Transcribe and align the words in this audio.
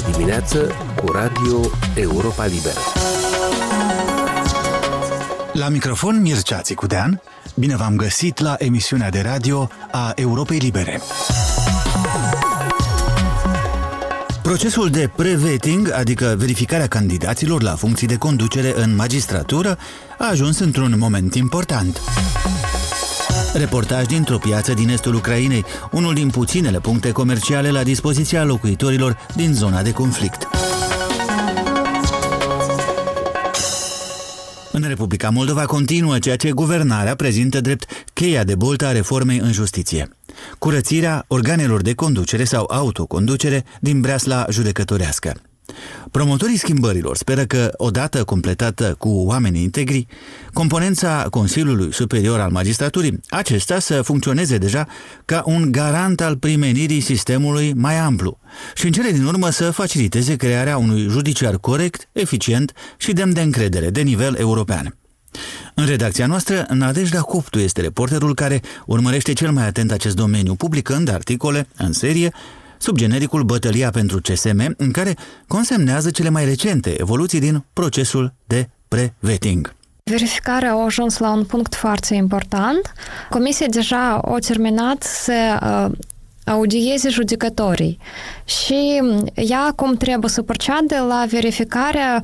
de 0.00 0.10
dimineață 0.10 0.74
cu 1.04 1.12
Radio 1.12 1.60
Europa 1.94 2.44
Liberă. 2.46 2.78
La 5.52 5.68
microfon 5.68 6.20
Mircea 6.20 6.60
Țicudean, 6.60 7.22
bine 7.54 7.76
v-am 7.76 7.96
găsit 7.96 8.40
la 8.40 8.54
emisiunea 8.58 9.10
de 9.10 9.20
radio 9.20 9.68
a 9.90 10.12
Europei 10.14 10.58
Libere. 10.58 11.00
Procesul 14.42 14.90
de 14.90 15.10
pre-vetting, 15.16 15.92
adică 15.92 16.34
verificarea 16.38 16.86
candidaților 16.86 17.62
la 17.62 17.74
funcții 17.74 18.06
de 18.06 18.16
conducere 18.16 18.72
în 18.76 18.94
magistratură, 18.94 19.78
a 20.18 20.28
ajuns 20.30 20.58
într-un 20.58 20.94
moment 20.98 21.34
important. 21.34 22.00
Reportaj 23.54 24.06
dintr-o 24.06 24.38
piață 24.38 24.74
din 24.74 24.88
estul 24.88 25.14
Ucrainei, 25.14 25.64
unul 25.92 26.14
din 26.14 26.30
puținele 26.30 26.80
puncte 26.80 27.10
comerciale 27.10 27.70
la 27.70 27.82
dispoziția 27.82 28.44
locuitorilor 28.44 29.16
din 29.36 29.54
zona 29.54 29.82
de 29.82 29.92
conflict. 29.92 30.48
În 34.72 34.82
Republica 34.88 35.30
Moldova 35.30 35.64
continuă 35.64 36.18
ceea 36.18 36.36
ce 36.36 36.50
guvernarea 36.50 37.14
prezintă 37.14 37.60
drept 37.60 37.84
cheia 38.12 38.44
de 38.44 38.54
boltă 38.54 38.86
a 38.86 38.92
reformei 38.92 39.38
în 39.38 39.52
justiție. 39.52 40.08
Curățirea 40.58 41.24
organelor 41.28 41.82
de 41.82 41.94
conducere 41.94 42.44
sau 42.44 42.66
autoconducere 42.70 43.64
din 43.80 44.00
breasla 44.00 44.46
judecătorească. 44.50 45.40
Promotorii 46.10 46.56
schimbărilor 46.56 47.16
speră 47.16 47.44
că, 47.44 47.70
odată 47.76 48.24
completată 48.24 48.94
cu 48.98 49.08
oamenii 49.08 49.62
integri, 49.62 50.06
componența 50.52 51.26
Consiliului 51.30 51.92
Superior 51.92 52.40
al 52.40 52.50
Magistraturii, 52.50 53.20
acesta 53.28 53.78
să 53.78 54.02
funcționeze 54.02 54.58
deja 54.58 54.86
ca 55.24 55.42
un 55.44 55.72
garant 55.72 56.20
al 56.20 56.36
primenirii 56.36 57.00
sistemului 57.00 57.72
mai 57.76 57.98
amplu 57.98 58.38
și 58.74 58.86
în 58.86 58.92
cele 58.92 59.10
din 59.10 59.24
urmă 59.24 59.50
să 59.50 59.70
faciliteze 59.70 60.36
crearea 60.36 60.76
unui 60.76 61.06
judiciar 61.08 61.58
corect, 61.58 62.08
eficient 62.12 62.72
și 62.96 63.12
demn 63.12 63.32
de 63.32 63.40
încredere 63.40 63.90
de 63.90 64.00
nivel 64.00 64.34
european. 64.38 64.96
În 65.74 65.86
redacția 65.86 66.26
noastră, 66.26 66.66
Nadejda 66.70 67.20
Coptu 67.20 67.58
este 67.58 67.80
reporterul 67.80 68.34
care 68.34 68.60
urmărește 68.86 69.32
cel 69.32 69.50
mai 69.50 69.66
atent 69.66 69.90
acest 69.90 70.16
domeniu, 70.16 70.54
publicând 70.54 71.08
articole 71.08 71.68
în 71.76 71.92
serie 71.92 72.32
sub 72.78 72.96
genericul 72.96 73.42
Bătălia 73.42 73.90
pentru 73.90 74.20
CSM, 74.20 74.74
în 74.76 74.90
care 74.90 75.16
consemnează 75.46 76.10
cele 76.10 76.28
mai 76.28 76.44
recente 76.44 77.00
evoluții 77.00 77.40
din 77.40 77.64
procesul 77.72 78.32
de 78.46 78.68
pre-vetting. 78.88 79.74
Verificarea 80.04 80.72
a 80.72 80.84
ajuns 80.84 81.18
la 81.18 81.30
un 81.30 81.44
punct 81.44 81.74
foarte 81.74 82.14
important. 82.14 82.92
Comisia 83.30 83.66
deja 83.66 84.14
a 84.14 84.38
terminat 84.46 85.02
să 85.02 85.58
uh, 85.62 85.98
audieze 86.44 87.08
judecătorii 87.08 87.98
și 88.44 89.02
ea 89.34 89.60
acum 89.60 89.94
trebuie 89.94 90.30
să 90.30 90.42
procede 90.42 90.98
la 91.08 91.24
verificarea 91.28 92.22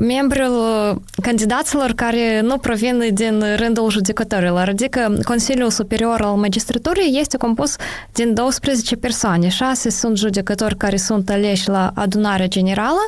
membrilor, 0.00 1.00
candidaților 1.22 1.92
care 1.92 2.40
nu 2.40 2.58
provin 2.58 3.10
din 3.12 3.44
rândul 3.56 3.90
judecătorilor, 3.90 4.68
adică 4.68 5.18
Consiliul 5.24 5.70
Superior 5.70 6.20
al 6.20 6.34
Magistraturii 6.34 7.18
este 7.20 7.36
compus 7.36 7.76
din 8.12 8.34
12 8.34 8.96
persoane. 8.96 9.48
6 9.48 9.90
sunt 9.90 10.16
judecători 10.16 10.76
care 10.76 10.96
sunt 10.96 11.30
aleși 11.30 11.68
la 11.68 11.90
adunarea 11.94 12.46
generală 12.46 13.00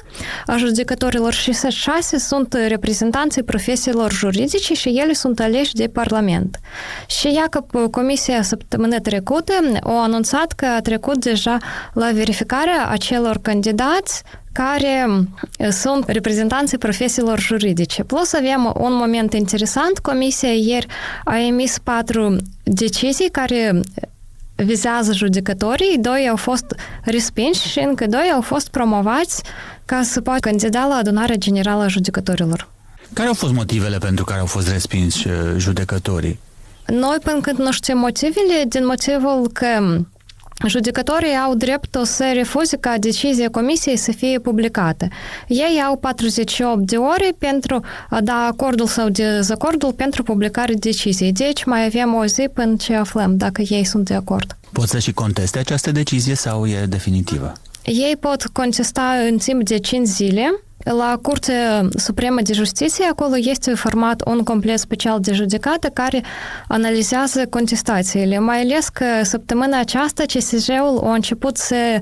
a 0.46 0.56
judecătorilor 0.56 1.32
și 1.32 1.52
6 1.68 2.18
sunt 2.18 2.56
reprezentanții 2.68 3.42
profesiilor 3.42 4.12
juridice 4.12 4.74
și 4.74 4.88
ele 4.88 5.12
sunt 5.12 5.40
aleși 5.40 5.74
de 5.74 5.88
Parlament. 5.88 6.58
Și 7.06 7.26
ea 7.26 7.46
că 7.46 7.88
Comisia 7.90 8.42
săptămâna 8.42 8.98
trecută 8.98 9.52
a 9.82 10.02
anunțat 10.02 10.52
că 10.52 10.66
a 10.66 10.80
trecut 10.80 11.16
deja 11.16 11.56
la 11.92 12.10
verificarea 12.12 12.88
acelor 12.88 13.38
candidați 13.42 14.22
care 14.52 15.06
sunt 15.70 16.08
reprezentanții 16.08 16.78
profesiilor 16.78 17.40
juridice. 17.40 18.04
Plus 18.04 18.32
avem 18.32 18.72
un 18.78 18.94
moment 18.94 19.32
interesant. 19.34 19.98
Comisia 19.98 20.48
ieri 20.52 20.86
a 21.24 21.38
emis 21.38 21.78
patru 21.78 22.36
decizii 22.62 23.28
care 23.30 23.80
vizează 24.54 25.12
judecătorii, 25.12 25.98
doi 26.00 26.26
au 26.30 26.36
fost 26.36 26.64
respinși 27.02 27.68
și 27.68 27.78
încă 27.78 28.06
doi 28.06 28.30
au 28.34 28.40
fost 28.40 28.68
promovați 28.68 29.42
ca 29.84 30.02
să 30.02 30.20
poată 30.20 30.40
candida 30.40 30.86
la 30.86 30.94
adunarea 30.94 31.36
generală 31.36 31.82
a 31.82 31.88
judecătorilor. 31.88 32.68
Care 33.12 33.28
au 33.28 33.34
fost 33.34 33.52
motivele 33.52 33.98
pentru 33.98 34.24
care 34.24 34.40
au 34.40 34.46
fost 34.46 34.68
respinși 34.68 35.28
judecătorii? 35.56 36.38
Noi, 36.86 37.16
până 37.22 37.40
când 37.40 37.58
nu 37.58 37.72
știm 37.72 37.98
motivele, 37.98 38.64
din 38.68 38.86
motivul 38.86 39.50
că 39.52 40.00
Judecătorii 40.66 41.36
au 41.46 41.54
dreptul 41.54 42.04
să 42.04 42.30
refuze 42.34 42.76
ca 42.76 42.94
decizia 42.98 43.48
comisiei 43.50 43.96
să 43.96 44.12
fie 44.12 44.38
publicată. 44.38 45.08
Ei 45.48 45.82
au 45.86 45.96
48 45.96 46.80
de 46.80 46.96
ore 46.96 47.32
pentru 47.38 47.80
a 48.10 48.20
da 48.20 48.46
acordul 48.50 48.86
sau 48.86 49.08
dezacordul 49.08 49.92
pentru 49.92 50.22
publicarea 50.22 50.74
deciziei. 50.78 51.32
Deci 51.32 51.64
mai 51.64 51.84
avem 51.84 52.14
o 52.14 52.24
zi 52.24 52.48
până 52.54 52.74
ce 52.76 52.94
aflăm 52.94 53.36
dacă 53.36 53.62
ei 53.68 53.84
sunt 53.84 54.04
de 54.04 54.14
acord. 54.14 54.56
Pot 54.72 54.88
să 54.88 54.98
și 54.98 55.12
conteste 55.12 55.58
această 55.58 55.92
decizie 55.92 56.34
sau 56.34 56.66
e 56.66 56.86
definitivă? 56.88 57.52
Ei 57.84 58.16
pot 58.20 58.46
contesta 58.46 59.02
în 59.30 59.36
timp 59.38 59.62
de 59.62 59.78
5 59.78 60.06
zile 60.06 60.62
la 60.84 61.18
Curtea 61.22 61.88
Supremă 61.96 62.40
de 62.40 62.52
Justiție, 62.52 63.04
acolo 63.10 63.34
este 63.36 63.74
format 63.74 64.22
un 64.26 64.42
complet 64.42 64.78
special 64.78 65.20
de 65.20 65.32
judecată 65.32 65.88
care 65.88 66.22
analizează 66.68 67.46
contestațiile, 67.46 68.38
mai 68.38 68.60
ales 68.60 68.88
că 68.88 69.04
săptămâna 69.22 69.78
aceasta 69.78 70.22
CSJ-ul 70.24 71.00
a 71.04 71.14
început 71.14 71.56
să 71.56 72.00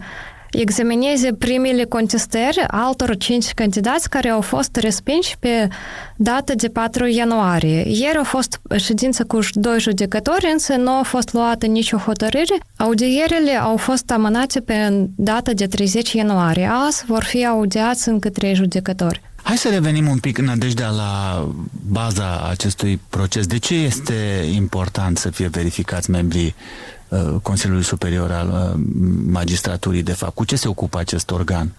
examineze 0.52 1.32
primele 1.32 1.84
contestări 1.84 2.64
altor 2.66 3.16
cinci 3.16 3.50
candidați 3.50 4.08
care 4.08 4.28
au 4.28 4.40
fost 4.40 4.76
respinși 4.76 5.36
pe 5.38 5.68
data 6.16 6.52
de 6.54 6.68
4 6.68 7.06
ianuarie. 7.06 7.84
Ieri 7.86 8.18
a 8.18 8.22
fost 8.22 8.60
ședință 8.76 9.24
cu 9.24 9.38
doi 9.52 9.80
judecători, 9.80 10.48
însă 10.52 10.74
nu 10.74 10.90
a 10.90 11.02
fost 11.02 11.32
luată 11.32 11.66
nicio 11.66 11.96
hotărâre. 11.96 12.60
Audierile 12.76 13.60
au 13.60 13.76
fost 13.76 14.10
amânate 14.10 14.60
pe 14.60 15.06
data 15.16 15.52
de 15.52 15.66
30 15.66 16.12
ianuarie. 16.12 16.70
Azi 16.86 17.04
vor 17.06 17.24
fi 17.24 17.46
audiați 17.46 18.08
încă 18.08 18.30
trei 18.30 18.54
judecători. 18.54 19.20
Hai 19.42 19.56
să 19.56 19.68
revenim 19.68 20.08
un 20.08 20.18
pic, 20.18 20.38
Nădejdea, 20.38 20.88
la 20.88 21.46
baza 21.88 22.48
acestui 22.50 23.00
proces. 23.08 23.46
De 23.46 23.58
ce 23.58 23.74
este 23.74 24.14
important 24.54 25.18
să 25.18 25.30
fie 25.30 25.46
verificați 25.46 26.10
membrii 26.10 26.54
Uh, 26.54 26.99
Consiliului 27.42 27.84
Superior 27.84 28.30
al 28.30 28.48
uh, 28.48 28.80
Magistraturii, 29.26 30.02
de 30.02 30.12
fapt. 30.12 30.34
Cu 30.34 30.44
ce 30.44 30.56
se 30.56 30.68
ocupă 30.68 30.98
acest 30.98 31.30
organ? 31.30 31.72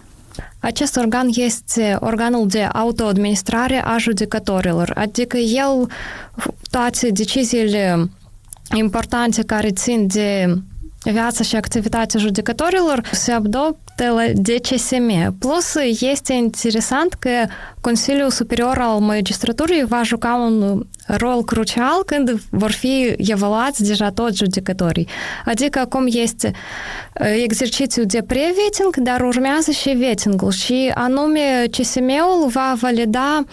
Acest 0.60 0.96
organ 0.96 1.28
este 1.36 1.98
organul 2.00 2.48
de 2.48 2.64
autoadministrare 2.64 3.82
a 3.84 3.98
judecătorilor, 3.98 4.92
adică 4.96 5.38
el 5.38 5.88
toate 6.70 7.10
deciziile 7.10 8.10
importante 8.76 9.44
care 9.44 9.72
țin 9.72 10.08
de 10.08 10.58
viața 11.04 11.44
și 11.44 11.56
activitatea 11.56 12.20
judecătorilor 12.20 13.02
se 13.12 13.32
adoptă 13.32 13.80
la 13.98 14.24
DCSM. 14.34 15.38
Plus, 15.40 15.76
este 16.00 16.34
interesant 16.34 17.14
că 17.14 17.30
Consiliul 17.82 18.30
Superior 18.30 18.78
al 18.78 19.00
Magistraturii 19.00 19.86
va 19.86 20.02
juca 20.04 20.34
un 20.34 20.84
rol 21.08 21.44
crucial 21.44 22.04
când 22.06 22.42
vor 22.50 22.72
fi 22.72 23.14
evaluați 23.18 23.84
deja 23.84 24.10
toți 24.10 24.38
judecătorii. 24.38 25.08
Adică 25.46 25.80
acum 25.80 26.08
este 26.10 26.52
exercițiul 27.44 28.06
de 28.06 28.22
pre-vetting, 28.28 28.96
dar 28.96 29.22
urmează 29.22 29.72
și 29.72 29.90
vetting 29.90 30.52
și 30.52 30.92
anume 30.94 31.66
CSM-ul 31.72 32.48
va 32.48 32.74
valida 32.80 33.44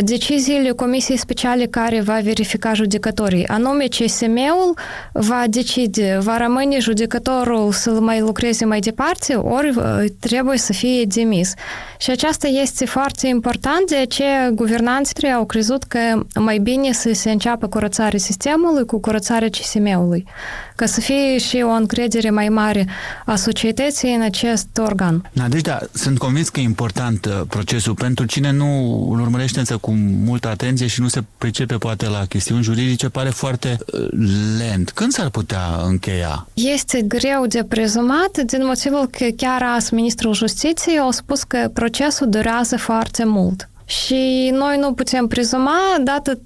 deciziile 0.00 0.70
Comisiei 0.70 1.16
Speciale 1.16 1.66
care 1.66 2.00
va 2.00 2.18
verifica 2.22 2.72
judecătorii. 2.72 3.46
Anume, 3.46 3.84
CSM-ul 3.84 4.78
va 5.12 5.44
decide, 5.48 6.18
va 6.20 6.36
rămâne 6.36 6.78
judecătorul 6.78 7.72
să 7.72 7.90
mai 7.90 8.20
lucreze 8.20 8.64
mai 8.64 8.80
departe, 8.80 9.34
ori 9.34 9.74
trebuie 10.20 10.58
să 10.58 10.72
fie 10.72 11.04
demis. 11.04 11.54
Și 11.98 12.10
aceasta 12.10 12.46
este 12.46 12.84
foarte 12.84 13.26
important, 13.26 13.86
de 13.86 14.04
ce 14.08 14.24
guvernanții 14.52 15.32
au 15.32 15.44
crezut 15.44 15.82
că 15.84 15.98
mai 16.34 16.58
bine 16.58 16.92
să 16.92 17.10
se 17.12 17.30
înceapă 17.30 17.66
curățarea 17.66 18.18
sistemului 18.18 18.84
cu 18.84 19.00
curățarea 19.00 19.48
CSM-ului, 19.48 20.24
ca 20.76 20.86
să 20.86 21.00
fie 21.00 21.38
și 21.38 21.64
o 21.64 21.70
încredere 21.70 22.30
mai 22.30 22.48
mare 22.48 22.86
a 23.26 23.36
societății 23.36 24.14
în 24.14 24.22
acest 24.22 24.68
organ. 24.78 25.30
Nadejda, 25.32 25.78
sunt 25.92 26.18
convins 26.18 26.48
că 26.48 26.60
e 26.60 26.62
important 26.62 27.28
procesul 27.48 27.94
pentru 27.94 28.24
cine 28.24 28.52
nu 28.52 28.66
îl 29.12 29.20
urmărește 29.20 29.58
însă 29.58 29.76
cu 29.76 29.90
multă 30.24 30.48
atenție 30.48 30.86
și 30.86 31.00
nu 31.00 31.08
se 31.08 31.24
pricepe 31.38 31.74
poate 31.74 32.08
la 32.08 32.24
chestiuni 32.28 32.62
juridice, 32.62 33.08
pare 33.08 33.28
foarte 33.28 33.78
lent. 34.58 34.90
Când 34.90 35.12
s-ar 35.12 35.28
putea 35.28 35.62
încheia? 35.84 36.48
Este 36.54 37.02
greu 37.02 37.46
de 37.46 37.64
prezumat 37.68 38.38
din 38.46 38.64
motivul 38.64 39.06
că 39.10 39.26
chiar 39.36 39.62
azi 39.62 39.94
ministrul 39.94 40.34
justiției 40.34 40.98
a 40.98 41.10
spus 41.10 41.42
că 41.42 41.70
procesul 41.72 42.28
durează 42.28 42.76
foarte 42.76 43.24
mult. 43.24 43.68
Și 43.86 44.50
noi 44.52 44.78
nu 44.78 44.92
putem 44.92 45.26
prezuma, 45.26 45.78
dată 46.02 46.38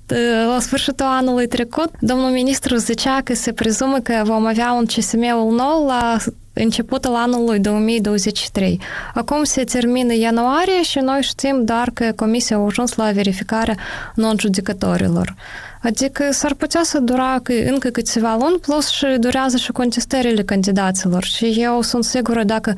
la 0.47 0.61
sfârșitul 0.61 1.07
anului 1.07 1.47
trecut, 1.47 1.91
domnul 2.01 2.31
ministru 2.31 2.77
zicea 2.77 3.21
că 3.25 3.35
se 3.35 3.53
prezumă 3.53 3.99
că 3.99 4.23
vom 4.25 4.47
avea 4.47 4.73
un 4.73 4.85
CSM-ul 4.85 5.55
nou 5.55 5.87
la 5.87 6.17
începutul 6.53 7.15
anului 7.15 7.59
2023. 7.59 8.81
Acum 9.15 9.45
se 9.45 9.65
termină 9.65 10.15
ianuarie 10.15 10.83
și 10.83 10.99
noi 10.99 11.23
știm 11.23 11.65
doar 11.65 11.91
că 11.95 12.13
Comisia 12.17 12.57
a 12.57 12.65
ajuns 12.65 12.95
la 12.95 13.11
verificarea 13.11 13.75
non-judecătorilor. 14.15 15.35
Adică 15.83 16.25
s-ar 16.31 16.55
putea 16.55 16.81
să 16.85 16.99
dura 16.99 17.43
încă 17.67 17.89
câteva 17.89 18.37
luni, 18.41 18.59
plus 18.59 18.89
și 18.89 19.07
durează 19.19 19.57
și 19.57 19.73
contestările 19.73 20.43
candidaților. 20.43 21.25
Și 21.25 21.55
eu 21.57 21.83
sunt 21.83 22.05
sigură 22.05 22.43
dacă 22.45 22.75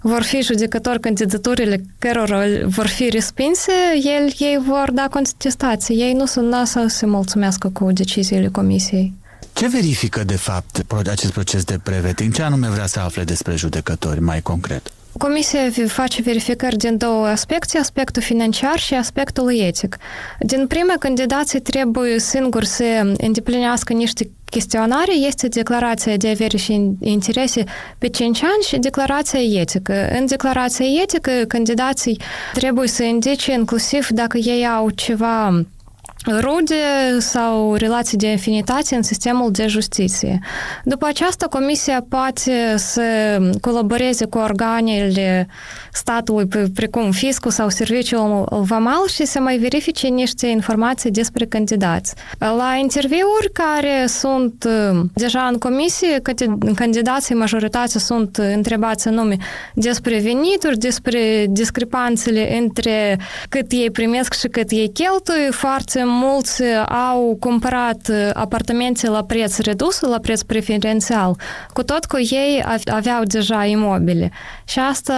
vor 0.00 0.22
fi 0.22 0.42
judecători 0.42 1.00
candidaturile 1.00 1.84
cărora 1.98 2.44
vor 2.66 2.86
fi 2.86 3.08
respinse, 3.08 3.72
el, 3.94 4.32
ei 4.38 4.58
vor 4.66 4.90
da 4.92 5.08
contestații. 5.10 5.96
Ei 5.96 6.12
nu 6.12 6.26
sunt 6.26 6.54
să 6.64 6.84
se 6.86 7.06
mulțumească 7.06 7.68
cu 7.68 7.92
deciziile 7.92 8.48
comisiei. 8.48 9.12
Ce 9.56 9.68
verifică, 9.68 10.24
de 10.24 10.36
fapt, 10.36 10.84
acest 11.10 11.32
proces 11.32 11.64
de 11.64 11.78
preveting? 11.82 12.34
Ce 12.34 12.42
anume 12.42 12.68
vrea 12.68 12.86
să 12.86 13.00
afle 13.00 13.24
despre 13.24 13.54
judecători, 13.54 14.20
mai 14.20 14.42
concret? 14.42 14.92
Comisia 15.18 15.60
face 15.86 16.22
verificări 16.22 16.76
din 16.76 16.96
două 16.96 17.26
aspecte, 17.26 17.78
aspectul 17.78 18.22
financiar 18.22 18.78
și 18.78 18.94
aspectul 18.94 19.60
etic. 19.60 19.96
Din 20.40 20.66
prima, 20.66 20.94
candidații 20.98 21.60
trebuie 21.60 22.18
singur 22.18 22.64
să 22.64 23.14
îndeplinească 23.16 23.92
niște 23.92 24.30
chestionare, 24.44 25.14
este 25.14 25.48
declarația 25.48 26.16
de 26.16 26.28
avere 26.28 26.56
și 26.56 26.90
interese 27.00 27.64
pe 27.98 28.08
5 28.08 28.42
ani 28.42 28.62
și 28.68 28.76
declarația 28.76 29.40
etică. 29.40 30.08
În 30.18 30.26
declarația 30.26 30.86
etică, 31.02 31.30
candidații 31.48 32.20
trebuie 32.52 32.88
să 32.88 33.02
indice 33.02 33.52
inclusiv 33.52 34.08
dacă 34.08 34.36
ei 34.38 34.66
au 34.66 34.90
ceva 34.90 35.66
rude 36.40 36.74
sau 37.18 37.74
relații 37.74 38.18
de 38.18 38.26
infinitate 38.26 38.94
în 38.94 39.02
sistemul 39.02 39.50
de 39.50 39.66
justiție. 39.66 40.38
După 40.84 41.06
aceasta, 41.06 41.46
Comisia 41.46 42.04
poate 42.08 42.74
să 42.76 43.02
colaboreze 43.60 44.24
cu 44.24 44.38
organele 44.38 45.48
statului, 45.92 46.48
precum 46.74 47.10
fiscul 47.10 47.50
sau 47.50 47.68
serviciul 47.68 48.48
vamal 48.50 49.06
și 49.08 49.26
să 49.26 49.40
mai 49.40 49.56
verifice 49.56 50.06
niște 50.06 50.46
informații 50.46 51.10
despre 51.10 51.44
candidați. 51.44 52.14
La 52.38 52.76
interviuri 52.80 53.52
care 53.52 54.06
sunt 54.06 54.68
deja 55.14 55.48
în 55.52 55.58
comisie, 55.58 56.22
candidații 56.74 57.34
majoritatea 57.34 58.00
sunt 58.00 58.36
întrebați 58.36 59.08
anume 59.08 59.36
despre 59.74 60.18
venituri, 60.18 60.78
despre 60.78 61.46
discrepanțele 61.48 62.58
între 62.58 63.18
cât 63.48 63.72
ei 63.72 63.90
primesc 63.90 64.32
și 64.34 64.46
cât 64.48 64.70
ei 64.70 64.92
cheltuie, 64.92 65.50
foarte 65.50 66.04
mulți 66.22 66.62
au 66.88 67.36
cumpărat 67.40 68.10
apartamente 68.32 69.08
la 69.08 69.24
preț 69.24 69.58
redus, 69.58 70.00
la 70.00 70.18
preț 70.18 70.42
preferențial, 70.42 71.36
cu 71.72 71.82
tot 71.82 72.04
că 72.04 72.18
ei 72.18 72.64
aveau 72.84 73.22
deja 73.22 73.64
imobile. 73.64 74.30
Și 74.64 74.78
asta 74.78 75.14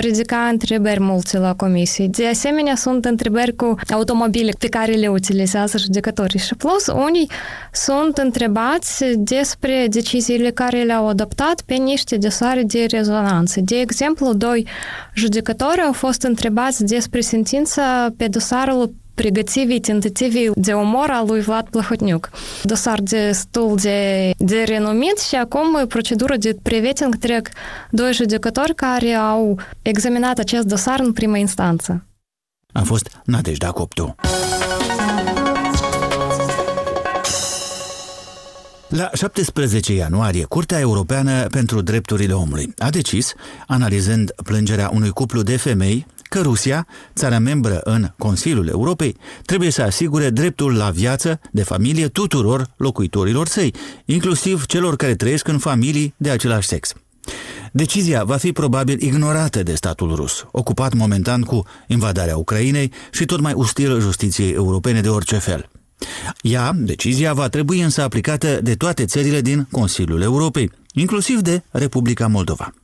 ridica 0.00 0.36
întrebări 0.36 1.00
multe 1.00 1.38
la 1.38 1.54
comisie. 1.54 2.06
De 2.06 2.26
asemenea, 2.26 2.74
sunt 2.74 3.04
întrebări 3.04 3.56
cu 3.56 3.74
automobile 3.92 4.52
pe 4.58 4.68
care 4.68 4.92
le 4.92 5.08
utilizează 5.08 5.78
judecătorii. 5.78 6.38
Și 6.38 6.54
plus, 6.54 6.86
unii 6.86 7.30
sunt 7.72 8.16
întrebați 8.16 9.04
despre 9.16 9.86
deciziile 9.88 10.50
care 10.50 10.82
le-au 10.82 11.08
adoptat 11.08 11.60
pe 11.66 11.74
niște 11.74 12.16
dosare 12.16 12.62
de 12.62 12.86
rezonanță. 12.90 13.60
De 13.60 13.80
exemplu, 13.80 14.32
doi 14.32 14.66
judecători 15.14 15.80
au 15.80 15.92
fost 15.92 16.22
întrebați 16.22 16.84
despre 16.84 17.20
sentința 17.20 18.08
pe 18.16 18.28
dosarul 18.28 18.94
pregătivii 19.16 19.80
tentativii 19.80 20.50
de 20.54 20.72
omor 20.72 21.10
al 21.10 21.26
lui 21.26 21.40
Vlad 21.40 21.68
Plăhotniuc. 21.70 22.30
Dosar 22.62 23.00
destul 23.00 23.76
de, 23.82 24.30
de 24.36 24.62
renumit 24.62 25.18
și 25.18 25.34
acum 25.34 25.86
procedură 25.86 26.36
de 26.36 26.56
preveting 26.62 27.16
trec 27.16 27.48
doi 27.90 28.12
judecători 28.12 28.74
care 28.74 29.12
au 29.12 29.58
examinat 29.82 30.38
acest 30.38 30.66
dosar 30.66 31.00
în 31.00 31.12
prima 31.12 31.36
instanță. 31.36 32.06
A 32.72 32.82
fost 32.82 33.20
Nadejda 33.24 33.70
Coptu. 33.70 34.14
La 38.88 39.10
17 39.12 39.92
ianuarie, 39.92 40.44
Curtea 40.44 40.78
Europeană 40.78 41.46
pentru 41.46 41.80
Drepturile 41.80 42.32
Omului 42.32 42.74
a 42.78 42.90
decis, 42.90 43.32
analizând 43.66 44.32
plângerea 44.44 44.90
unui 44.94 45.10
cuplu 45.10 45.42
de 45.42 45.56
femei 45.56 46.06
că 46.36 46.42
Rusia, 46.42 46.86
țara 47.14 47.38
membră 47.38 47.80
în 47.84 48.10
Consiliul 48.18 48.68
Europei, 48.68 49.16
trebuie 49.44 49.70
să 49.70 49.82
asigure 49.82 50.30
dreptul 50.30 50.74
la 50.74 50.90
viață 50.90 51.40
de 51.50 51.62
familie 51.62 52.08
tuturor 52.08 52.66
locuitorilor 52.76 53.46
săi, 53.46 53.74
inclusiv 54.04 54.66
celor 54.66 54.96
care 54.96 55.14
trăiesc 55.14 55.48
în 55.48 55.58
familii 55.58 56.14
de 56.16 56.30
același 56.30 56.68
sex. 56.68 56.92
Decizia 57.72 58.24
va 58.24 58.36
fi 58.36 58.52
probabil 58.52 59.02
ignorată 59.02 59.62
de 59.62 59.74
statul 59.74 60.14
rus, 60.14 60.46
ocupat 60.50 60.94
momentan 60.94 61.42
cu 61.42 61.66
invadarea 61.86 62.36
Ucrainei 62.36 62.92
și 63.10 63.24
tot 63.24 63.40
mai 63.40 63.52
ustil 63.52 64.00
justiției 64.00 64.52
europene 64.52 65.00
de 65.00 65.08
orice 65.08 65.38
fel. 65.38 65.68
Ea, 66.40 66.72
decizia, 66.74 67.32
va 67.32 67.48
trebui 67.48 67.80
însă 67.80 68.02
aplicată 68.02 68.60
de 68.62 68.74
toate 68.74 69.04
țările 69.04 69.40
din 69.40 69.68
Consiliul 69.70 70.22
Europei, 70.22 70.70
inclusiv 70.92 71.40
de 71.40 71.62
Republica 71.70 72.26
Moldova. 72.26 72.74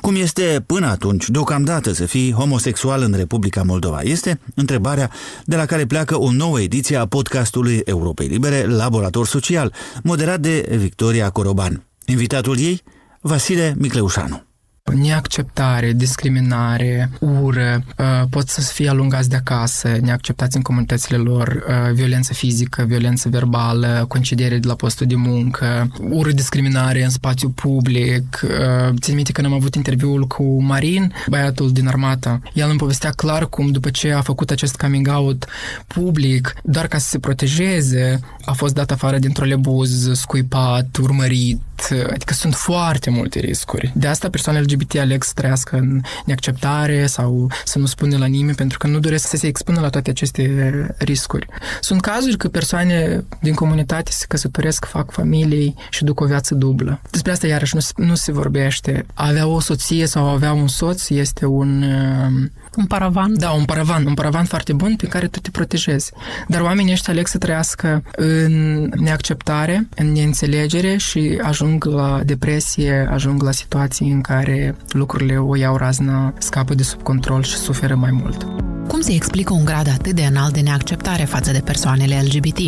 Cum 0.00 0.14
este 0.14 0.62
până 0.66 0.86
atunci, 0.86 1.28
deocamdată, 1.28 1.92
să 1.92 2.06
fii 2.06 2.32
homosexual 2.32 3.02
în 3.02 3.12
Republica 3.12 3.62
Moldova? 3.62 4.00
Este 4.00 4.40
întrebarea 4.54 5.10
de 5.44 5.56
la 5.56 5.64
care 5.64 5.86
pleacă 5.86 6.18
o 6.18 6.32
nouă 6.32 6.60
ediție 6.60 6.96
a 6.96 7.06
podcastului 7.06 7.80
Europei 7.84 8.26
Libere, 8.26 8.66
Laborator 8.66 9.26
Social, 9.26 9.74
moderat 10.02 10.40
de 10.40 10.76
Victoria 10.78 11.30
Coroban. 11.30 11.84
Invitatul 12.04 12.58
ei, 12.58 12.82
Vasile 13.20 13.74
Micleușanu 13.78 14.49
neacceptare, 14.92 15.92
discriminare, 15.92 17.10
ură, 17.18 17.84
uh, 17.98 18.22
pot 18.30 18.48
să 18.48 18.60
fie 18.60 18.88
alungați 18.88 19.28
de 19.28 19.36
acasă, 19.36 19.96
neacceptați 20.00 20.56
în 20.56 20.62
comunitățile 20.62 21.16
lor, 21.16 21.64
uh, 21.68 21.92
violență 21.92 22.32
fizică, 22.32 22.84
violență 22.88 23.28
verbală, 23.28 24.04
concediere 24.08 24.58
de 24.58 24.66
la 24.66 24.74
postul 24.74 25.06
de 25.06 25.14
muncă, 25.14 25.90
ură, 26.10 26.30
discriminare 26.30 27.04
în 27.04 27.10
spațiu 27.10 27.48
public. 27.48 28.40
Uh, 28.44 28.94
țin 29.00 29.14
minte 29.14 29.32
când 29.32 29.46
am 29.46 29.52
avut 29.52 29.74
interviul 29.74 30.26
cu 30.26 30.62
Marin, 30.62 31.12
băiatul 31.28 31.72
din 31.72 31.88
armată. 31.88 32.42
El 32.52 32.68
îmi 32.68 32.78
povestea 32.78 33.10
clar 33.10 33.48
cum 33.48 33.70
după 33.70 33.90
ce 33.90 34.12
a 34.12 34.20
făcut 34.20 34.50
acest 34.50 34.76
coming 34.76 35.08
out 35.08 35.46
public, 35.86 36.54
doar 36.62 36.86
ca 36.86 36.98
să 36.98 37.08
se 37.08 37.18
protejeze, 37.18 38.20
a 38.44 38.52
fost 38.52 38.74
dat 38.74 38.90
afară 38.90 39.18
din 39.18 39.32
trolebuz, 39.32 40.12
scuipat, 40.12 40.96
urmărit, 40.96 41.60
adică 42.12 42.34
sunt 42.34 42.54
foarte 42.54 43.10
multe 43.10 43.38
riscuri. 43.38 43.92
De 43.94 44.06
asta 44.06 44.30
persoanele 44.30 44.64
LGBT 44.64 44.98
aleg 44.98 45.22
să 45.24 45.32
trăiască 45.34 45.76
în 45.76 46.00
neacceptare 46.24 47.06
sau 47.06 47.50
să 47.64 47.78
nu 47.78 47.86
spună 47.86 48.16
la 48.16 48.26
nimeni 48.26 48.56
pentru 48.56 48.78
că 48.78 48.86
nu 48.86 48.98
doresc 48.98 49.28
să 49.28 49.36
se 49.36 49.46
expună 49.46 49.80
la 49.80 49.88
toate 49.88 50.10
aceste 50.10 50.86
riscuri. 50.98 51.46
Sunt 51.80 52.00
cazuri 52.00 52.36
că 52.36 52.48
persoane 52.48 53.24
din 53.40 53.54
comunitate 53.54 54.10
se 54.10 54.24
căsătoresc, 54.28 54.84
fac 54.84 55.10
familii 55.10 55.74
și 55.90 56.04
duc 56.04 56.20
o 56.20 56.26
viață 56.26 56.54
dublă. 56.54 57.00
Despre 57.10 57.32
asta 57.32 57.46
iarăși 57.46 57.74
nu, 57.74 58.04
nu 58.04 58.14
se 58.14 58.32
vorbește. 58.32 59.06
A 59.14 59.28
avea 59.28 59.46
o 59.46 59.60
soție 59.60 60.06
sau 60.06 60.28
a 60.28 60.32
avea 60.32 60.52
un 60.52 60.68
soț 60.68 61.08
este 61.08 61.46
un... 61.46 61.84
Un 62.76 62.86
paravan? 62.86 63.38
Da, 63.38 63.50
un 63.50 63.64
paravan. 63.64 64.06
Un 64.06 64.14
paravan 64.14 64.44
foarte 64.44 64.72
bun 64.72 64.96
pe 64.96 65.06
care 65.06 65.26
tu 65.26 65.40
te 65.40 65.50
protejezi. 65.50 66.12
Dar 66.48 66.60
oamenii 66.60 66.92
ăștia 66.92 67.12
aleg 67.12 67.26
să 67.26 67.38
trăiască 67.38 68.02
în 68.16 68.84
neacceptare, 68.96 69.88
în 69.96 70.12
neînțelegere 70.12 70.96
și 70.96 71.40
ajung 71.42 71.84
la 71.84 72.20
depresie, 72.24 73.08
ajung 73.10 73.42
la 73.42 73.50
situații 73.50 74.10
în 74.10 74.20
care 74.20 74.76
lucrurile 74.88 75.38
o 75.38 75.56
iau 75.56 75.76
raznă, 75.76 76.34
scapă 76.38 76.74
de 76.74 76.82
sub 76.82 77.02
control 77.02 77.42
și 77.42 77.56
suferă 77.56 77.94
mai 77.94 78.10
mult. 78.10 78.46
Cum 78.90 79.00
se 79.00 79.12
explică 79.12 79.52
un 79.52 79.64
grad 79.64 79.88
atât 79.88 80.14
de 80.14 80.22
înalt 80.22 80.52
de 80.52 80.60
neacceptare 80.60 81.24
față 81.24 81.52
de 81.52 81.58
persoanele 81.58 82.22
LGBT? 82.22 82.58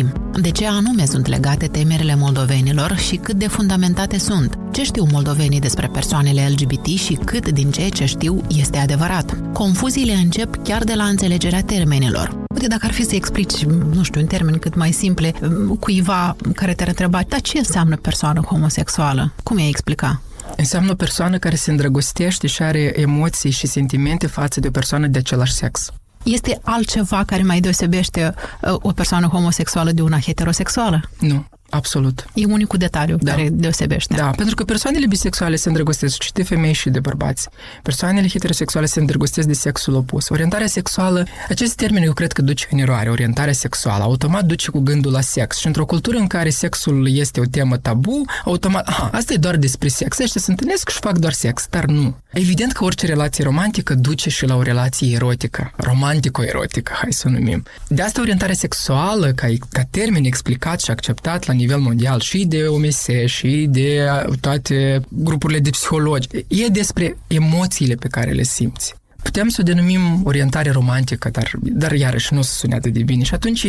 De 0.41 0.49
ce 0.49 0.67
anume 0.67 1.05
sunt 1.05 1.27
legate 1.27 1.67
temerile 1.67 2.15
moldovenilor 2.15 2.95
și 2.97 3.15
cât 3.15 3.35
de 3.35 3.47
fundamentate 3.47 4.17
sunt? 4.17 4.57
Ce 4.71 4.83
știu 4.83 5.07
moldovenii 5.11 5.59
despre 5.59 5.87
persoanele 5.87 6.47
LGBT 6.47 6.85
și 6.85 7.13
cât 7.13 7.49
din 7.49 7.71
ceea 7.71 7.89
ce 7.89 8.05
știu 8.05 8.41
este 8.47 8.77
adevărat? 8.77 9.37
Confuziile 9.53 10.13
încep 10.13 10.63
chiar 10.63 10.83
de 10.83 10.93
la 10.93 11.03
înțelegerea 11.03 11.61
termenilor. 11.61 12.37
Uite, 12.53 12.67
dacă 12.67 12.85
ar 12.85 12.91
fi 12.91 13.03
să 13.03 13.15
explici, 13.15 13.63
nu 13.65 14.03
știu, 14.03 14.21
în 14.21 14.27
termeni 14.27 14.59
cât 14.59 14.75
mai 14.75 14.91
simple, 14.91 15.33
cuiva 15.79 16.35
care 16.53 16.73
te-ar 16.73 16.87
întreba, 16.87 17.21
dar 17.27 17.41
ce 17.41 17.57
înseamnă 17.57 17.95
persoană 17.95 18.41
homosexuală? 18.41 19.33
Cum 19.43 19.57
i-ai 19.57 19.69
explica? 19.69 20.21
Înseamnă 20.57 20.91
o 20.91 20.95
persoană 20.95 21.37
care 21.37 21.55
se 21.55 21.71
îndrăgostește 21.71 22.47
și 22.47 22.63
are 22.63 22.99
emoții 22.99 23.51
și 23.51 23.67
sentimente 23.67 24.27
față 24.27 24.59
de 24.59 24.67
o 24.67 24.71
persoană 24.71 25.07
de 25.07 25.17
același 25.17 25.53
sex. 25.53 25.91
Este 26.23 26.59
altceva 26.63 27.23
care 27.23 27.43
mai 27.43 27.59
deosebește 27.59 28.33
uh, 28.61 28.75
o 28.81 28.91
persoană 28.91 29.27
homosexuală 29.27 29.91
de 29.91 30.01
una 30.01 30.19
heterosexuală? 30.19 31.01
Nu. 31.19 31.45
Absolut. 31.73 32.25
E 32.33 32.45
unicul 32.45 32.77
detaliu 32.79 33.17
da. 33.21 33.31
care 33.31 33.49
deosebește. 33.51 34.15
Da, 34.15 34.29
pentru 34.29 34.55
că 34.55 34.63
persoanele 34.63 35.05
bisexuale 35.07 35.55
se 35.55 35.67
îndrăgostesc 35.67 36.21
și 36.21 36.33
de 36.33 36.43
femei 36.43 36.73
și 36.73 36.89
de 36.89 36.99
bărbați. 36.99 37.49
Persoanele 37.83 38.27
heterosexuale 38.27 38.85
se 38.85 38.99
îndrăgostesc 38.99 39.47
de 39.47 39.53
sexul 39.53 39.93
opus. 39.93 40.29
Orientarea 40.29 40.67
sexuală, 40.67 41.25
acest 41.49 41.75
termen 41.75 42.03
eu 42.03 42.13
cred 42.13 42.31
că 42.31 42.41
duce 42.41 42.67
în 42.71 42.79
eroare. 42.79 43.09
Orientarea 43.09 43.53
sexuală 43.53 44.03
automat 44.03 44.45
duce 44.45 44.71
cu 44.71 44.79
gândul 44.79 45.11
la 45.11 45.21
sex. 45.21 45.57
Și 45.57 45.67
într-o 45.67 45.85
cultură 45.85 46.17
în 46.17 46.27
care 46.27 46.49
sexul 46.49 47.07
este 47.09 47.39
o 47.39 47.45
temă 47.45 47.77
tabu, 47.77 48.25
automat, 48.45 48.87
aha, 48.87 49.09
asta 49.13 49.33
e 49.33 49.37
doar 49.37 49.55
despre 49.55 49.87
sex. 49.87 50.19
Ăștia 50.19 50.41
se 50.41 50.51
întâlnesc 50.51 50.89
și 50.89 50.99
fac 50.99 51.17
doar 51.17 51.33
sex, 51.33 51.67
dar 51.69 51.85
nu. 51.85 52.17
Evident 52.31 52.71
că 52.71 52.83
orice 52.83 53.05
relație 53.05 53.43
romantică 53.43 53.93
duce 53.95 54.29
și 54.29 54.45
la 54.45 54.55
o 54.55 54.61
relație 54.61 55.13
erotică, 55.15 55.71
romantico-erotică, 55.75 56.93
hai 56.95 57.13
să 57.13 57.23
o 57.27 57.31
numim. 57.31 57.63
De 57.87 58.01
asta 58.01 58.21
orientarea 58.21 58.55
sexuală, 58.55 59.31
ca, 59.31 59.47
ca 59.69 59.81
termen 59.89 60.23
explicat 60.23 60.81
și 60.81 60.91
acceptat 60.91 61.45
la 61.45 61.53
nivel 61.63 61.79
mondial 61.79 62.19
și 62.19 62.45
de 62.45 62.63
OMS 62.63 63.05
și 63.25 63.67
de 63.69 64.05
toate 64.39 65.01
grupurile 65.09 65.59
de 65.59 65.69
psihologi, 65.69 66.27
e 66.47 66.67
despre 66.67 67.17
emoțiile 67.27 67.95
pe 67.95 68.07
care 68.07 68.31
le 68.31 68.43
simți. 68.43 68.95
Putem 69.23 69.47
să 69.47 69.57
o 69.59 69.63
denumim 69.63 70.21
orientare 70.23 70.71
romantică, 70.71 71.29
dar, 71.29 71.51
dar 71.61 71.91
iarăși 71.91 72.33
nu 72.33 72.41
se 72.41 72.51
sune 72.53 72.75
atât 72.75 72.93
de 72.93 73.03
bine. 73.03 73.23
Și 73.23 73.33
atunci 73.33 73.67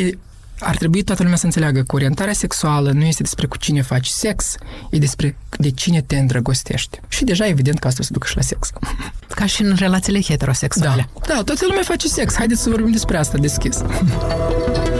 ar 0.59 0.77
trebui 0.77 1.03
toată 1.03 1.23
lumea 1.23 1.37
să 1.39 1.47
înțeleagă 1.47 1.83
că 1.83 1.95
orientarea 1.95 2.33
sexuală 2.33 2.91
nu 2.91 3.05
este 3.05 3.23
despre 3.23 3.47
cu 3.47 3.57
cine 3.57 3.83
faci 3.83 4.07
sex, 4.07 4.55
e 4.91 4.99
despre 4.99 5.37
de 5.59 5.71
cine 5.71 6.01
te 6.01 6.17
îndrăgostești. 6.17 7.01
Și 7.09 7.25
deja 7.25 7.47
evident 7.47 7.79
că 7.79 7.87
asta 7.87 8.03
se 8.03 8.09
ducă 8.13 8.27
și 8.27 8.37
la 8.37 8.43
sex. 8.43 8.71
Ca 9.39 9.47
și 9.47 9.63
în 9.63 9.75
relațiile 9.75 10.23
heterosexuale. 10.23 11.09
Da, 11.27 11.35
da 11.35 11.43
toată 11.43 11.65
lumea 11.67 11.83
face 11.83 12.09
sex. 12.09 12.35
Haideți 12.35 12.63
să 12.63 12.71
vorbim 12.71 12.91
despre 12.91 13.17
asta 13.17 13.39
deschis. 13.39 13.83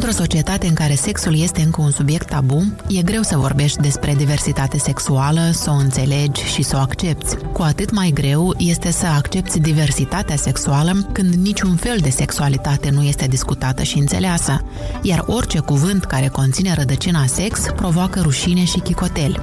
Într-o 0.00 0.12
societate 0.12 0.66
în 0.66 0.74
care 0.74 0.94
sexul 0.94 1.40
este 1.40 1.62
încă 1.62 1.80
un 1.80 1.90
subiect 1.90 2.28
tabu, 2.28 2.64
e 2.88 3.02
greu 3.02 3.22
să 3.22 3.36
vorbești 3.36 3.80
despre 3.80 4.14
diversitate 4.14 4.78
sexuală, 4.78 5.50
să 5.52 5.70
o 5.70 5.72
înțelegi 5.74 6.44
și 6.44 6.62
să 6.62 6.76
o 6.76 6.78
accepti. 6.78 7.36
Cu 7.52 7.62
atât 7.62 7.90
mai 7.90 8.10
greu 8.10 8.54
este 8.58 8.90
să 8.90 9.06
accepti 9.06 9.60
diversitatea 9.60 10.36
sexuală 10.36 11.08
când 11.12 11.34
niciun 11.34 11.76
fel 11.76 11.96
de 12.00 12.10
sexualitate 12.10 12.90
nu 12.90 13.02
este 13.02 13.26
discutată 13.26 13.82
și 13.82 13.98
înțeleasă, 13.98 14.64
iar 15.02 15.24
orice 15.26 15.58
cuvânt 15.58 16.04
care 16.04 16.28
conține 16.28 16.74
rădăcina 16.74 17.26
sex 17.26 17.60
provoacă 17.76 18.20
rușine 18.20 18.64
și 18.64 18.78
chicoteli. 18.78 19.40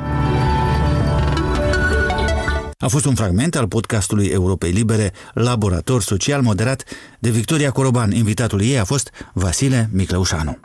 A 2.78 2.88
fost 2.88 3.06
un 3.06 3.16
fragment 3.16 3.56
al 3.56 3.68
podcastului 3.68 4.26
Europei 4.26 4.72
Libere, 4.72 5.14
Laborator 5.34 6.02
Social 6.02 6.42
moderat 6.42 6.84
de 7.20 7.30
Victoria 7.30 7.72
Coroban. 7.72 8.12
Invitatul 8.12 8.62
ei 8.62 8.80
a 8.80 8.84
fost 8.84 9.12
Vasile 9.34 9.90
Micleușanu. 9.94 10.60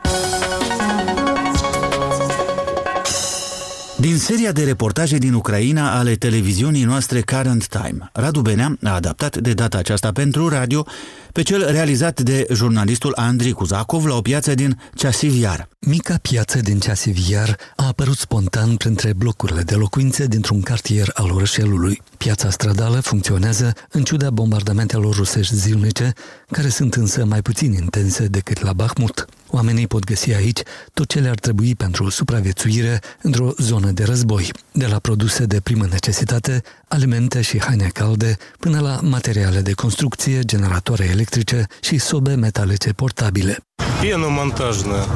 Din 4.01 4.17
seria 4.17 4.51
de 4.51 4.63
reportaje 4.63 5.17
din 5.17 5.33
Ucraina 5.33 5.97
ale 5.97 6.15
televiziunii 6.15 6.83
noastre 6.83 7.21
Current 7.21 7.67
Time, 7.67 8.09
Radu 8.13 8.41
Benea 8.41 8.77
a 8.83 8.93
adaptat 8.93 9.37
de 9.37 9.53
data 9.53 9.77
aceasta 9.77 10.11
pentru 10.11 10.49
radio 10.49 10.85
pe 11.31 11.41
cel 11.41 11.71
realizat 11.71 12.21
de 12.21 12.47
jurnalistul 12.53 13.13
Andrei 13.15 13.51
Kuzakov 13.51 14.05
la 14.05 14.15
o 14.15 14.21
piață 14.21 14.53
din 14.53 14.81
Ceasiviar. 14.95 15.67
Mica 15.79 16.15
piață 16.21 16.59
din 16.59 16.79
Ceasiviar 16.79 17.57
a 17.75 17.87
apărut 17.87 18.17
spontan 18.17 18.75
printre 18.75 19.13
blocurile 19.13 19.61
de 19.61 19.75
locuințe 19.75 20.25
dintr-un 20.25 20.61
cartier 20.61 21.11
al 21.13 21.31
orășelului. 21.31 22.01
Piața 22.20 22.50
stradală 22.50 23.00
funcționează 23.00 23.72
în 23.90 24.02
ciuda 24.02 24.30
bombardamentelor 24.30 25.14
rusești 25.14 25.54
zilnice, 25.54 26.12
care 26.50 26.68
sunt 26.68 26.94
însă 26.94 27.24
mai 27.24 27.42
puțin 27.42 27.72
intense 27.72 28.26
decât 28.26 28.62
la 28.62 28.72
Bahmut. 28.72 29.26
Oamenii 29.50 29.86
pot 29.86 30.04
găsi 30.04 30.32
aici 30.32 30.60
tot 30.94 31.08
ce 31.08 31.18
le-ar 31.18 31.38
trebui 31.38 31.74
pentru 31.74 32.08
supraviețuire 32.08 33.00
într-o 33.22 33.50
zonă 33.58 33.90
de 33.90 34.04
război, 34.04 34.52
de 34.72 34.86
la 34.86 34.98
produse 34.98 35.44
de 35.44 35.60
primă 35.60 35.86
necesitate, 35.90 36.62
alimente 36.88 37.40
și 37.40 37.60
haine 37.60 37.90
calde, 37.92 38.36
până 38.58 38.80
la 38.80 39.00
materiale 39.02 39.60
de 39.60 39.72
construcție, 39.72 40.40
generatoare 40.40 41.04
electrice 41.04 41.66
și 41.80 41.98
sobe 41.98 42.34
metalice 42.34 42.92
portabile. 42.92 43.56
Пеноmontajnă, 44.00 45.06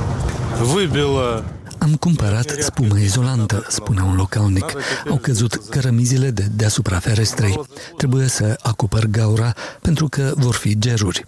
выбила 0.62 1.44
am 1.77 1.95
cumpărat 1.95 2.55
spumă 2.59 2.99
izolantă, 2.99 3.65
spunea 3.69 4.03
un 4.03 4.15
localnic. 4.15 4.65
Au 5.09 5.17
căzut 5.17 5.55
cărămizile 5.69 6.29
de 6.29 6.47
deasupra 6.55 6.99
ferestrei. 6.99 7.59
Trebuie 7.97 8.27
să 8.27 8.57
acopăr 8.61 9.05
gaura 9.05 9.53
pentru 9.81 10.07
că 10.07 10.33
vor 10.35 10.55
fi 10.55 10.79
geruri. 10.79 11.25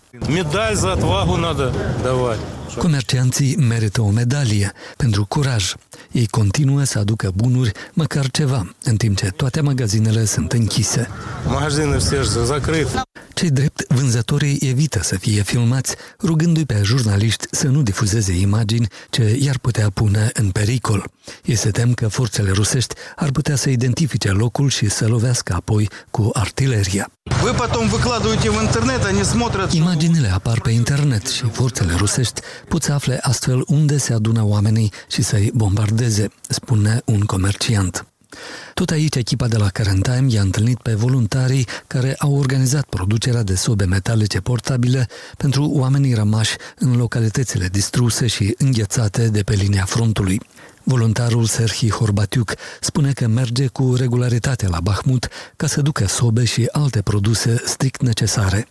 Comercianții 2.78 3.56
merită 3.56 4.02
o 4.02 4.10
medalie 4.10 4.72
pentru 4.98 5.26
curaj. 5.26 5.74
Ei 6.12 6.28
continuă 6.28 6.84
să 6.84 7.00
aducă 7.00 7.32
bunuri, 7.36 7.72
măcar 7.94 8.32
ceva, 8.32 8.76
în 8.84 8.96
timp 8.96 9.18
ce 9.18 9.26
toate 9.26 9.62
magazinele 9.62 10.26
sunt 10.26 10.52
închise. 10.52 11.10
Magazinele 11.48 12.00
sunt 12.00 12.26
închise. 12.50 13.02
Cei 13.38 13.50
drept, 13.50 13.86
vânzătorii 13.88 14.58
evită 14.62 15.00
să 15.04 15.18
fie 15.18 15.42
filmați, 15.42 15.96
rugându-i 16.24 16.66
pe 16.66 16.82
jurnaliști 16.84 17.46
să 17.52 17.68
nu 17.68 17.82
difuzeze 17.82 18.34
imagini 18.34 18.88
ce 19.10 19.38
i-ar 19.40 19.58
putea 19.58 19.90
pune 19.90 20.30
în 20.34 20.50
pericol. 20.50 21.12
Ei 21.46 21.56
se 21.56 21.72
tem 21.72 21.94
că 21.94 22.08
forțele 22.08 22.52
rusești 22.52 22.96
ar 23.16 23.32
putea 23.32 23.56
să 23.56 23.70
identifice 23.70 24.30
locul 24.30 24.70
și 24.70 24.90
să 24.90 25.08
lovească 25.08 25.54
apoi 25.54 25.90
cu 26.12 26.30
artileria. 26.34 27.12
Imaginile 29.72 30.34
apar 30.34 30.62
pe 30.62 30.72
internet 30.72 31.28
și 31.28 31.44
forțele 31.52 31.94
rusești 31.98 32.42
pot 32.68 32.84
să 32.84 32.94
afle 32.94 33.20
astfel 33.22 33.64
unde 33.68 33.98
se 33.98 34.14
adună 34.14 34.44
oamenii 34.44 34.92
și 35.08 35.22
să-i 35.22 35.52
bombardeze, 35.54 36.30
spune 36.48 37.02
un 37.06 37.20
comerciant. 37.20 38.06
Tot 38.74 38.90
aici, 38.90 39.16
echipa 39.16 39.48
de 39.48 39.58
la 39.58 39.70
Current 39.70 40.04
Time 40.04 40.26
i-a 40.30 40.42
întâlnit 40.42 40.78
pe 40.78 40.94
voluntarii 40.94 41.68
care 41.88 42.16
au 42.18 42.36
organizat 42.36 42.86
producerea 42.86 43.44
de 43.44 43.56
sobe 43.56 43.86
metalice 43.86 44.40
portabile 44.40 45.08
pentru 45.38 45.70
oamenii 45.74 46.14
rămași 46.14 46.56
în 46.78 46.98
localitățile 46.98 47.68
distruse 47.68 48.28
și 48.28 48.56
înghețate 48.58 49.28
de 49.28 49.44
pe 49.44 49.54
linia 49.54 49.86
frontului. 49.86 50.42
Voluntarul 50.84 51.46
Serhi 51.46 51.90
Horbatiuc 51.90 52.54
spune 52.80 53.12
că 53.12 53.28
merge 53.28 53.68
cu 53.68 53.96
regularitate 53.96 54.68
la 54.68 54.80
Bahmut 54.80 55.28
ca 55.56 55.68
să 55.68 55.82
ducă 55.82 56.08
sobe 56.08 56.46
și 56.46 56.70
alte 56.72 57.02
produse 57.02 57.62
strict 57.66 58.02
necesare. 58.02 58.68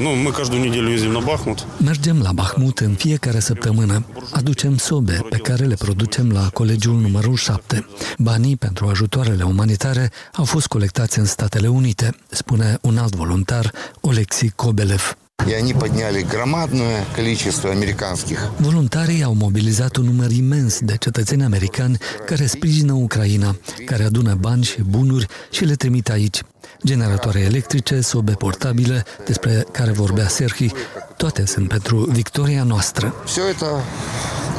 Nu, 0.00 0.14
мы 0.14 0.32
каждую 0.32 0.62
неделю 0.62 0.90
ездим 0.90 1.12
на 1.12 1.20
Бахмут. 1.20 1.66
Mergem 1.78 2.22
la 2.22 2.32
Bahmut 2.32 2.78
în 2.78 2.94
fiecare 2.94 3.38
săptămână. 3.38 4.04
Aducem 4.32 4.76
sobe 4.76 5.26
pe 5.28 5.36
care 5.36 5.64
le 5.64 5.74
producem 5.74 6.30
la 6.30 6.48
colegiul 6.48 7.00
numărul 7.00 7.36
7. 7.36 7.86
Banii 8.18 8.56
pentru 8.56 8.86
ajutoarele 8.86 9.42
umanitare 9.42 10.10
au 10.32 10.44
fost 10.44 10.66
colectați 10.66 11.18
în 11.18 11.24
Statele 11.24 11.68
Unite, 11.68 12.16
spune 12.30 12.78
un 12.80 12.98
alt 12.98 13.14
voluntar, 13.14 13.72
Olexi 14.00 14.50
Kobelev. 14.50 15.16
И 15.46 15.52
они 15.52 15.74
подняли 15.74 16.22
громадное 16.22 17.04
количество 17.14 17.70
американских. 17.70 18.50
Voluntarii 18.58 19.22
au 19.22 19.34
mobilizat 19.34 19.96
un 19.96 20.04
număr 20.04 20.30
imens 20.30 20.78
de 20.80 20.96
cetățeni 20.96 21.44
americani 21.44 21.98
care 22.26 22.46
sprijină 22.46 22.92
Ucraina, 22.92 23.56
care 23.84 24.04
adună 24.04 24.34
bani 24.34 24.64
și 24.64 24.82
bunuri 24.82 25.26
și 25.50 25.64
le 25.64 25.74
trimit 25.74 26.08
aici. 26.08 26.42
Generatoare 26.84 27.40
electrice, 27.40 28.00
sobe 28.00 28.32
portabile, 28.32 29.04
despre 29.26 29.66
care 29.72 29.90
vorbea 29.90 30.28
Serhi, 30.28 30.72
toate 31.16 31.46
sunt 31.46 31.68
pentru 31.68 31.96
victoria 31.96 32.62
noastră. 32.62 33.14
Все 33.24 33.40
это 33.54 33.82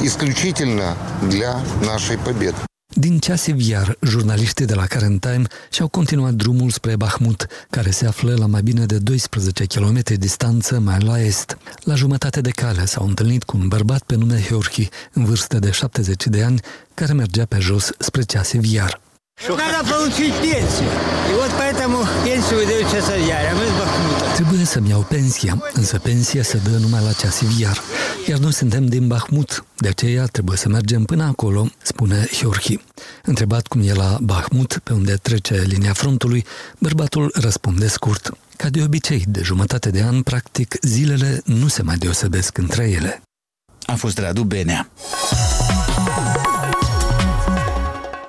исключительно 0.02 0.96
для 1.28 1.60
нашей 1.80 2.16
победы. 2.18 2.69
Din 2.98 3.18
Ceasiviar, 3.18 3.96
jurnaliștii 4.02 4.66
de 4.66 4.74
la 4.74 4.86
Current 4.86 5.20
Time 5.20 5.42
și-au 5.70 5.88
continuat 5.88 6.32
drumul 6.32 6.70
spre 6.70 6.96
Bahmut, 6.96 7.46
care 7.70 7.90
se 7.90 8.06
află 8.06 8.34
la 8.38 8.46
mai 8.46 8.62
bine 8.62 8.84
de 8.84 8.98
12 8.98 9.64
km 9.64 10.02
distanță 10.18 10.78
mai 10.78 11.00
la 11.00 11.20
est. 11.20 11.58
La 11.80 11.94
jumătate 11.94 12.40
de 12.40 12.50
cale 12.50 12.84
s-au 12.84 13.06
întâlnit 13.06 13.44
cu 13.44 13.56
un 13.56 13.68
bărbat 13.68 14.02
pe 14.02 14.16
nume 14.16 14.42
Heorchi, 14.42 14.88
în 15.12 15.24
vârstă 15.24 15.58
de 15.58 15.70
70 15.70 16.26
de 16.26 16.42
ani, 16.42 16.60
care 16.94 17.12
mergea 17.12 17.44
pe 17.44 17.58
jos 17.58 17.90
spre 17.98 18.22
Ceasiviar. 18.22 19.00
Надо 19.48 19.84
получить 19.84 20.34
пенсию. 20.40 20.88
И 21.30 21.34
вот 21.34 21.50
поэтому 21.58 21.98
пенсию 22.24 22.60
выдают 22.60 22.88
сейчас 22.88 23.10
Trebuie 24.41 24.65
să-mi 24.65 24.89
iau 24.89 25.01
pensia, 25.01 25.63
însă 25.73 25.99
pensia 25.99 26.43
se 26.43 26.57
dă 26.57 26.77
numai 26.77 27.03
la 27.03 27.11
Ceasiviar. 27.11 27.81
Iar 28.27 28.39
noi 28.39 28.53
suntem 28.53 28.85
din 28.85 29.07
Bahmut, 29.07 29.65
de 29.77 29.87
aceea 29.87 30.25
trebuie 30.25 30.57
să 30.57 30.69
mergem 30.69 31.03
până 31.03 31.23
acolo, 31.23 31.69
spune 31.81 32.27
Hiorchi. 32.31 32.79
Întrebat 33.23 33.67
cum 33.67 33.81
e 33.81 33.93
la 33.93 34.17
Bahmut, 34.21 34.79
pe 34.83 34.93
unde 34.93 35.13
trece 35.13 35.63
linia 35.67 35.93
frontului, 35.93 36.45
bărbatul 36.77 37.31
răspunde 37.33 37.87
scurt. 37.87 38.37
Ca 38.55 38.69
de 38.69 38.81
obicei, 38.83 39.23
de 39.27 39.41
jumătate 39.43 39.89
de 39.89 40.01
an, 40.01 40.21
practic, 40.21 40.75
zilele 40.81 41.41
nu 41.45 41.67
se 41.67 41.81
mai 41.81 41.95
deosebesc 41.97 42.57
între 42.57 42.89
ele. 42.89 43.21
A 43.85 43.95
fost 43.95 44.17
Radu 44.17 44.43
Benea. 44.43 44.91